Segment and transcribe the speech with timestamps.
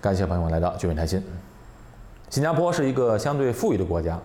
[0.00, 1.20] 感谢朋友们来到聚美谈心。
[2.30, 4.16] 新加坡是一个相对富裕的国家，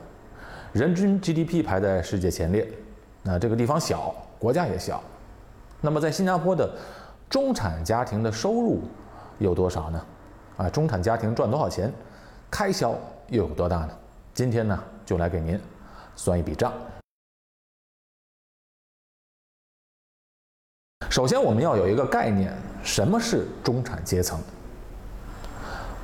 [0.72, 2.68] 人均 GDP 排在世界前列。
[3.24, 5.01] 那这个地方小，国家也小。
[5.81, 6.70] 那么在新加坡的
[7.28, 8.83] 中产家庭的收入
[9.39, 10.05] 有多少呢？
[10.57, 11.92] 啊，中产家庭赚多少钱，
[12.51, 12.96] 开销
[13.29, 13.97] 又有多大呢？
[14.31, 15.60] 今天呢，就来给您
[16.16, 16.71] 算一笔账。
[21.09, 22.53] 首先，我们要有一个概念，
[22.84, 24.40] 什么是中产阶层？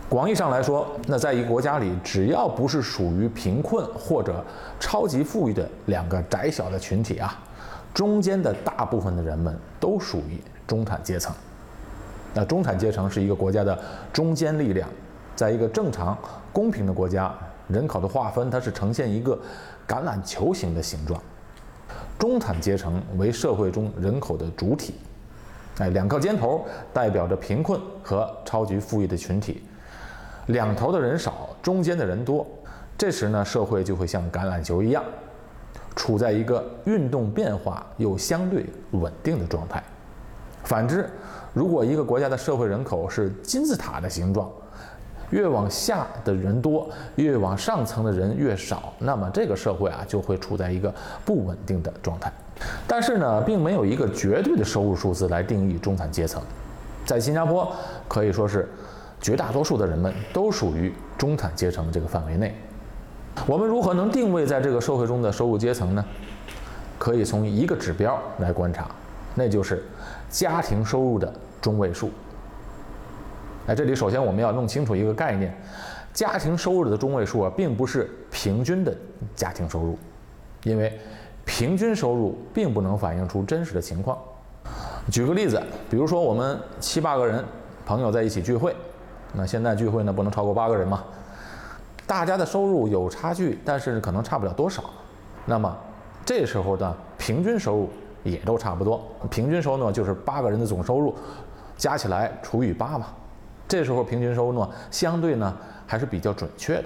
[0.10, 4.44] 广义上来说，那在一个国家里，只要不是属于贫困或者
[4.80, 7.38] 超级富裕的两个窄小的群体啊，
[7.94, 11.32] 中间的大部分的人们都属于中产阶层。
[12.34, 13.78] 那中产阶层是一个国家的
[14.12, 14.90] 中坚力量，
[15.36, 16.18] 在一个正常
[16.52, 17.32] 公平的国家，
[17.68, 19.40] 人口的划分它是呈现一个
[19.88, 21.22] 橄榄球形的形状，
[22.18, 24.96] 中产阶层为社会中人口的主体，
[25.78, 29.62] 哎，两个尖头代表着贫困和超级富裕的群体。
[30.50, 32.46] 两头的人少，中间的人多，
[32.98, 35.04] 这时呢，社会就会像橄榄球一样，
[35.96, 39.84] 处在一个运动变化又相对稳定的状态。
[40.64, 41.08] 反之，
[41.54, 44.50] 如果一个国家的社会人口是金字塔的形状，
[45.30, 50.92] 越往下的人多，越往上层的人越少，那么这个社会啊就会处在一个
[51.24, 52.32] 不稳定的状态。
[52.88, 56.42] 但是呢，并没有一个绝对的收入数字来定义中产阶层，
[57.06, 57.72] 在新加坡
[58.08, 58.68] 可以说是。
[59.22, 62.56] 绝大多数的人们都属于中产阶层这个范围内。
[63.48, 66.04] 我们如何能定位在这个社会中的收入阶层呢？
[66.98, 68.90] 可以从一个指标来观察，
[69.36, 69.82] 那就是
[70.30, 72.12] 家庭收入的中位数。
[73.68, 75.56] 哎，这里首先我们要弄清楚一个概念：
[76.14, 78.94] 家庭收入的中位数啊，并不是平均的
[79.36, 79.98] 家庭收入，
[80.64, 81.00] 因为
[81.46, 84.18] 平均收入并不能反映出真实的情况。
[85.10, 87.42] 举个例子，比如说我们七八个人
[87.86, 88.76] 朋友在一起聚会。
[89.34, 91.04] 那现在聚会呢，不能超过八个人嘛？
[92.08, 94.84] 大家的收入有差距，但是可能差不了多少。
[95.46, 95.78] 那么
[96.26, 97.90] 这时候的平均收入
[98.24, 99.02] 也都差不多。
[99.30, 101.16] 平均收入呢，就是八个人的总收入
[101.78, 103.08] 加起来除以八嘛。
[103.68, 105.56] 这时候平均收入呢，相对呢
[105.86, 106.86] 还是比较准确的。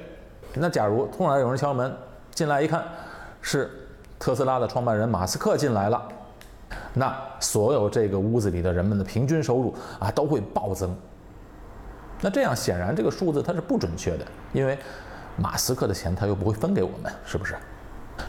[0.56, 1.96] 那假如突然有人敲门
[2.32, 2.84] 进来一看，
[3.42, 3.72] 是
[4.20, 6.02] 特斯拉的创办人马斯克进来了，
[6.94, 10.94] 那所有这个屋子里的人们的平均收入啊都会暴增。
[12.24, 14.78] 那这样显然这个数字它是不准确的，因为
[15.36, 17.54] 马斯克的钱他又不会分给我们，是不是？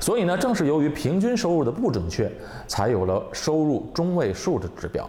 [0.01, 2.29] 所以呢，正是由于平均收入的不准确，
[2.67, 5.09] 才有了收入中位数的指标。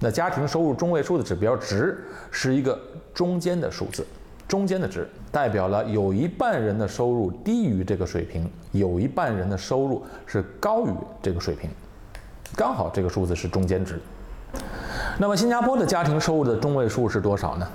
[0.00, 2.76] 那家庭收入中位数的指标值是一个
[3.14, 4.04] 中间的数字，
[4.48, 10.90] 中间的值代表了有一半人的收入低于这个水平，有一半人的收入是高于
[11.22, 11.70] 这个水平，
[12.56, 14.00] 刚好这个数字是中间值。
[15.18, 17.68] 那么新加坡的家庭收入的中位数是多少呢？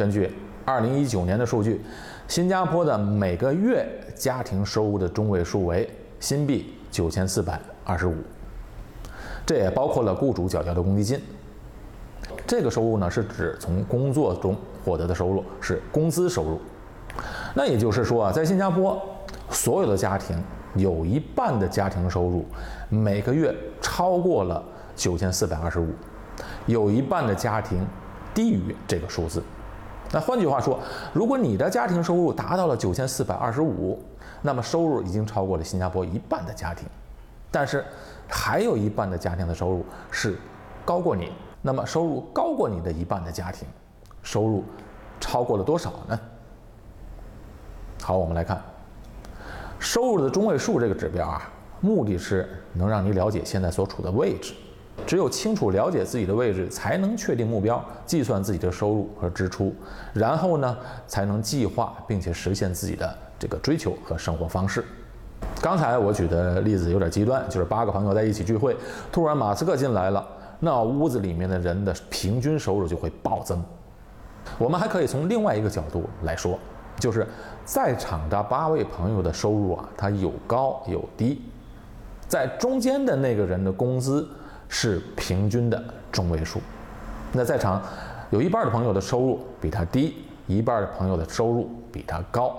[0.00, 0.32] 根据
[0.64, 1.78] 二零一九年的数据，
[2.26, 5.86] 新加坡的每个月家庭收入的中位数为
[6.18, 8.14] 新币九千四百二十五，
[9.44, 11.20] 这也包括了雇主缴交的公积金。
[12.46, 16.58] 这个收入呢，是指从工作中获得的收入，是工资收入。
[17.54, 18.98] 那也就是说啊，在新加坡，
[19.50, 20.42] 所有的家庭
[20.76, 22.46] 有一半的家庭收入
[22.88, 24.64] 每个月超过了
[24.96, 25.88] 九千四百二十五，
[26.64, 27.86] 有一半的家庭
[28.32, 29.42] 低于这个数字。
[30.12, 30.78] 那换句话说，
[31.12, 33.98] 如果你的家庭收入达到了九千四百二十五，
[34.42, 36.88] 那么收入已经超过了新加坡一半的家庭。
[37.50, 37.84] 但是，
[38.28, 40.36] 还有一半的家庭的收入是
[40.84, 41.32] 高过你。
[41.62, 43.68] 那么，收入高过你的一半的家庭，
[44.22, 44.64] 收入
[45.20, 46.18] 超过了多少呢？
[48.02, 48.60] 好，我们来看
[49.78, 51.42] 收入的中位数这个指标啊，
[51.80, 54.54] 目的是能让你了解现在所处的位置。
[55.06, 59.74] 只有清楚了解自己的位置，才能确定目标，计算自己的收入和支出，
[60.12, 64.84] 然后呢，才能计划并且实现自己的这个追求和生活方式。
[65.60, 68.76] 刚才我举的例子有点极端，就是八个朋友在一起聚会，
[69.10, 70.26] 突然马斯克进来了，
[70.60, 73.62] 那屋子里面的人的平均收入就会暴增。
[74.58, 76.58] 我们还可以从另外一个角度来说，
[76.98, 77.26] 就是
[77.64, 81.42] 在场的八位朋友的收入啊，它有高有低，
[82.28, 84.28] 在中间的那个人的工资。
[84.70, 86.62] 是平均的中位数。
[87.32, 87.82] 那在场
[88.30, 92.56] 有一半的朋友的收入比他低，一半的朋友的收入比他高。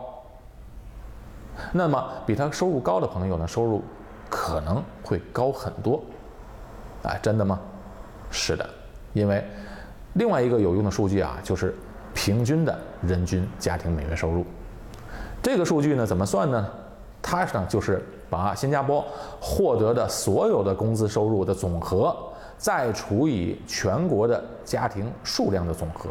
[1.71, 3.81] 那么比他收入高的朋友呢，收入
[4.29, 6.03] 可能会高很多。
[7.03, 7.59] 啊，真的吗？
[8.29, 8.69] 是的，
[9.13, 9.43] 因为
[10.13, 11.75] 另外一个有用的数据啊，就是
[12.13, 14.45] 平均的人均家庭每月收入。
[15.41, 16.69] 这个数据呢，怎么算呢？
[17.21, 19.05] 它呢，就是把新加坡
[19.39, 22.15] 获得的所有的工资收入的总和，
[22.57, 26.09] 再除以全国的家庭数量的总和。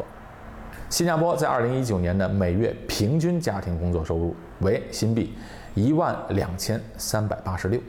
[0.89, 5.33] 新加坡在二零一九年的每月平均家庭工作收入为新币
[5.73, 7.79] 一万两千三百八十六。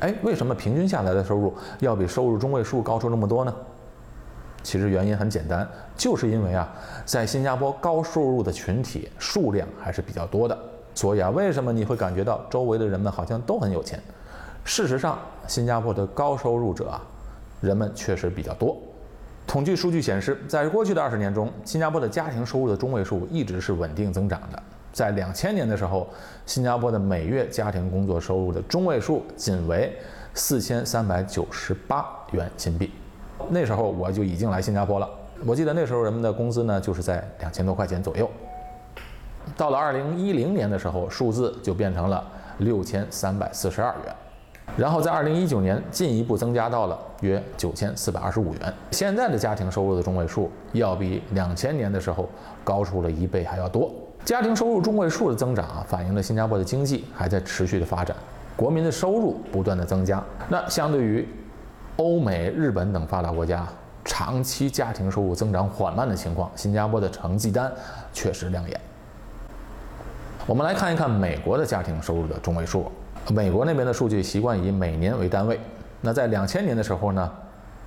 [0.00, 3.54] 哎，为什么平均下来的收入要比收入中位数高出那么多呢？
[4.62, 6.68] 其实原因很简单，就是因为啊，
[7.04, 10.58] 在新加坡高收入的群体数量还是比较多的，
[10.96, 14.00] 所以啊，为什么你会感觉到周围的人们好像都很有钱？
[14.64, 17.00] 事实上，新加坡的高收入者啊，
[17.60, 18.76] 人们确实比较多。
[19.46, 24.60] 统计数据显示，在过去的二十年中，新加坡的家庭收入的中位数一直是稳定增长的。
[24.90, 26.08] 在两千年的时候，
[26.46, 29.94] 新加坡的每月家庭工作收入的中位数仅为
[30.32, 32.90] 四千三百九十八元新币。
[33.50, 35.08] 那时候我就已经来新加坡了，
[35.44, 38.28] 我记得那时候人们的工资呢就是在两千多块钱左右。
[39.56, 42.24] 到了二零一零年的时候，数字就变成了
[42.58, 44.14] 六千三百四十二元。
[44.76, 48.74] 然后在二零一九年进一步增加到了约九千四百二十五元。
[48.90, 52.28] 现在的家庭收入的中位数要比两千年的时候
[52.64, 53.90] 高出了一倍还要多。
[54.24, 58.14] 家庭收入中位数的增长啊，反映了新加坡的经济还在持续的发展，
[58.56, 60.22] 国民的收入不断的增加。
[60.48, 61.26] 那相对于
[61.96, 63.64] 欧美、日本等发达国家
[64.04, 67.72] 长期家庭收入增长缓慢的情况，新加坡的成绩单
[68.12, 68.80] 确实亮眼。
[70.46, 72.90] 我们来看一看美国的家庭收入的中位数。
[73.32, 75.58] 美国那边的数据习惯以每年为单位。
[76.00, 77.32] 那在两千年的时候呢，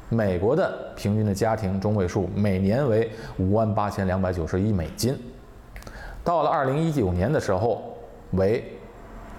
[0.10, 5.18] 美国的平均的家庭中位数每年为五万八千两百九十一美金。
[6.22, 7.82] 到了二零一九年的时候，
[8.32, 8.78] 为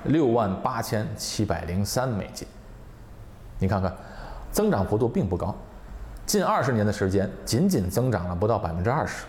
[0.04, 2.48] 六万八千七百零三美金。
[3.58, 3.94] 你看看，
[4.50, 5.54] 增长幅度并不高，
[6.24, 9.26] 近二十年的时间仅仅增长了不到百分之二十。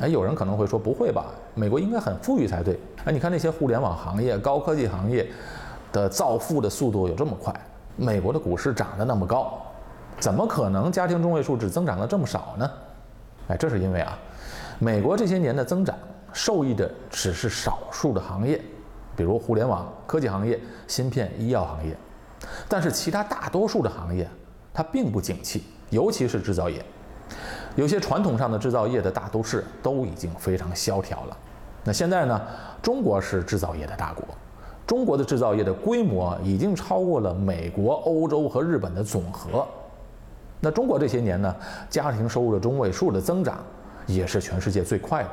[0.00, 1.26] 哎，有人可能会说，不会吧？
[1.54, 2.78] 美国应该很富裕才对。
[3.04, 5.28] 哎，你看那些互联网行业、高科技行业
[5.92, 7.54] 的造富的速度有这么快，
[7.96, 9.60] 美国的股市涨得那么高，
[10.18, 12.70] 怎么可能家庭中位数只增长了这么少呢？
[13.48, 14.18] 哎，这是因为啊，
[14.78, 15.96] 美国这些年的增长
[16.32, 18.60] 受益的只是少数的行业，
[19.16, 21.96] 比如互联网、科技行业、芯片、医药行业，
[22.68, 24.28] 但是其他大多数的行业
[24.72, 26.82] 它并不景气，尤其是制造业。
[27.74, 31.36] 有些传统上的制造业的大都市都已经非常萧条了。
[31.84, 32.40] 那现在呢？
[32.80, 34.24] 中国是制造业的大国，
[34.86, 39.66] 中国的制造业的规模已经超过了美国、欧洲和日本的总和。
[40.60, 41.54] 那中国这些年呢，
[41.88, 43.58] 家庭收入的中位数的增长
[44.06, 45.28] 也是全世界最快的。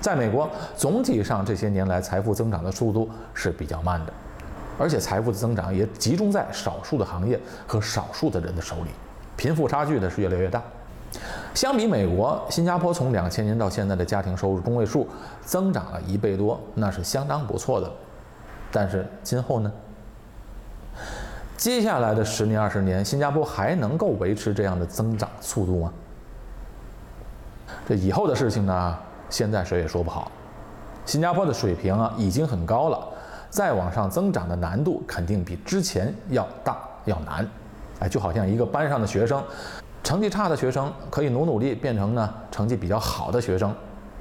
[0.00, 4.12] 在美国，总体上这些年来财富增长的速度是比较慢的，
[4.78, 8.90] 而且财富的增长也集中在少数的行业和少数的人的手里，
[9.36, 10.62] 贫富差距呢是越来越大。
[11.54, 15.06] 相比美国，新加坡从两千年到现在的家庭收入中位数
[15.44, 17.90] 增长了一倍多，那是相当不错的。
[18.70, 19.70] 但是今后呢？
[21.56, 25.92] 接下来的十年、二十年，新加坡还能够维持这样的增长速度吗？
[27.86, 28.98] 这以后的事情呢？
[29.28, 30.32] 现在谁也说不好。
[31.04, 32.98] 新加坡的水平啊已经很高了，
[33.50, 37.46] 再往上增长的难度肯定比之前要大要难。
[38.00, 39.42] 哎，就好像一个班上的学生。
[40.02, 43.74] 成绩差的学生可以努努力变成呢成绩比较好的学生，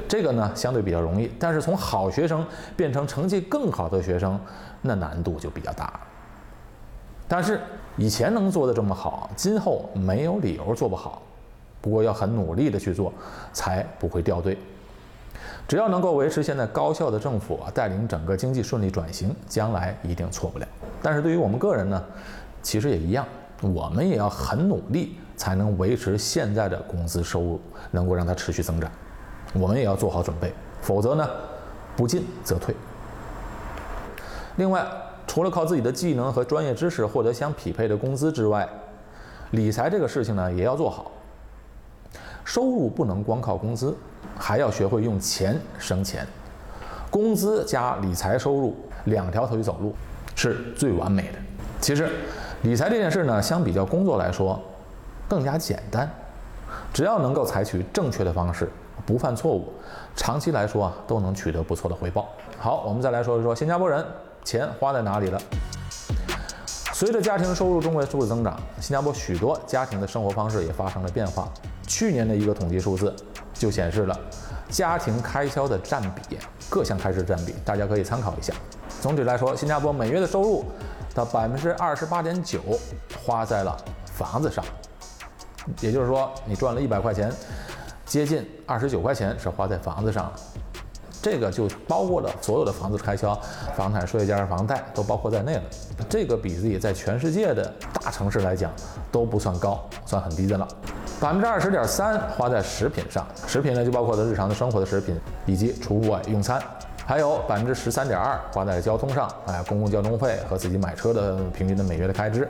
[0.07, 1.31] 这个呢相对比较容易。
[1.39, 2.45] 但是从好学生
[2.75, 4.39] 变成成绩更好的学生，
[4.81, 6.00] 那难度就比较大了。
[7.28, 7.60] 但是
[7.98, 11.22] 以前能做的这么好，今后没有理由做不好。
[11.81, 13.12] 不过要很努力的去做，
[13.51, 14.57] 才不会掉队。
[15.68, 20.68] 只要能够维持现在高效的政府带领整个经济顺利转型，将来一定错不了。
[21.02, 22.04] 但是对于我们个人呢，
[22.61, 23.26] 其实也一样，
[23.61, 25.18] 我们也要很努力。
[25.42, 28.92] 才能维持现在的工资收入，能够让它持续增长。
[29.54, 31.28] 我们也要做好准备，否则呢，
[31.98, 32.76] 不进则退。
[34.57, 34.86] 另外，
[35.26, 38.69] 除了靠自己的技能和专业知识获得相匹配的工资之外，
[39.50, 41.10] 理财这个事情呢也要做好。
[42.45, 43.98] 收入不能光靠工资，
[44.38, 46.24] 还要学会用钱生钱。
[47.10, 49.95] 工资加理财收入两条腿走路
[50.36, 51.40] 是最完美的。
[51.80, 52.07] 其实，
[52.62, 54.62] 理财这件事呢，相比较工作来说。
[55.31, 56.11] 更加简单，
[56.94, 58.69] 只要能够采取正确的方式，
[59.06, 59.71] 不犯错误，
[60.14, 62.28] 长期来说啊都能取得不错的回报。
[62.59, 64.06] 好，我们再来说一说新加坡人
[64.44, 65.42] 钱花在哪里了。
[66.92, 71.47] 随着家庭收入中位数的增长，新加坡许多家庭的生活方式也发生了变化。
[71.88, 73.16] 去年的一个统计数字
[73.54, 74.19] 就显示了
[74.69, 76.38] 家庭开销的占比，
[76.69, 78.54] 各项开支占比，大家可以参考一下。
[79.00, 80.66] 总体来说，新加坡每月的收入
[81.16, 82.59] 的百分之二十八点九
[83.26, 84.61] 花在了房子上。
[85.80, 87.31] 也就是说，你赚了一百块钱，
[88.06, 90.33] 接近二十九块钱是花在房子上了，
[91.21, 93.39] 这个就包括了所有的房子开销，
[93.75, 95.63] 房产税加上房贷都包括在内了。
[96.09, 98.71] 这个比例在全世界的大城市来讲
[99.11, 100.68] 都不算高，算很低的了。
[101.19, 105.15] 百分之二十点三花在食品上，食品呢就包括了日常的生活的食品
[105.45, 106.59] 以及出外用餐，
[107.06, 112.49] 还有百分之十三点二花在交通上，哎，公共交通费和自己买车的平均的每月的开支，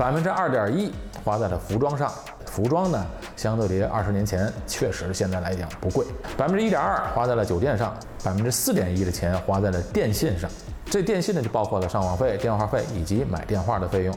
[0.00, 0.90] 百分之二点一
[1.22, 2.10] 花在了服装上，
[2.46, 6.06] 服装呢相对于二十年前确实现在来讲不贵，
[6.38, 10.48] 百分之一点二花在了酒店上，百分之四点一的钱花在了电信上，
[10.86, 14.16] 这电信呢就包括了上网费、电话费以及买电话的费用。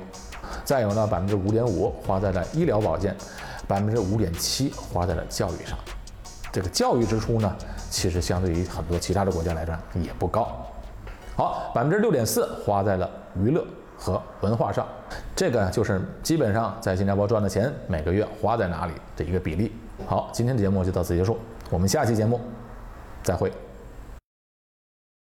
[0.64, 3.14] 再有呢，百分之五点五花在了医疗保健，
[3.68, 5.78] 百分之五点七花在了教育上。
[6.50, 7.54] 这个教育支出呢，
[7.90, 10.66] 其实相对于很多其他的国家来讲也不高。
[11.36, 13.66] 好，百分之六点四花在了娱乐
[13.98, 14.88] 和文化上，
[15.36, 19.72] 这个就是基本上在新加坡赚的钱每个月花在哪里的一个比例。
[20.06, 21.38] 好，今天的节目就到此结束，
[21.70, 22.40] 我们下期节目
[23.24, 23.52] 再会。